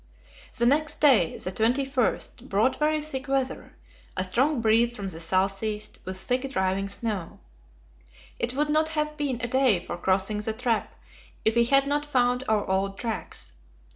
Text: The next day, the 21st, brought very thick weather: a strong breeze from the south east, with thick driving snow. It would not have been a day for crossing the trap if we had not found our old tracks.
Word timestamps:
The 0.57 0.65
next 0.65 0.99
day, 0.99 1.37
the 1.37 1.51
21st, 1.51 2.49
brought 2.49 2.77
very 2.79 3.01
thick 3.01 3.27
weather: 3.27 3.75
a 4.17 4.23
strong 4.23 4.59
breeze 4.59 4.95
from 4.95 5.09
the 5.09 5.19
south 5.19 5.61
east, 5.61 5.99
with 6.05 6.17
thick 6.19 6.49
driving 6.51 6.89
snow. 6.89 7.39
It 8.39 8.55
would 8.55 8.69
not 8.69 8.89
have 8.97 9.15
been 9.15 9.39
a 9.41 9.47
day 9.47 9.79
for 9.79 9.97
crossing 9.97 10.39
the 10.39 10.53
trap 10.53 10.95
if 11.45 11.53
we 11.55 11.65
had 11.65 11.85
not 11.85 12.07
found 12.07 12.43
our 12.49 12.67
old 12.67 12.97
tracks. 12.97 13.53